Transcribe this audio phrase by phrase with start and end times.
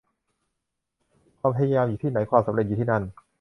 [1.39, 3.03] ความพยายามอยู่ที่ไหน ความสำเร็จอยู่ที่นั่น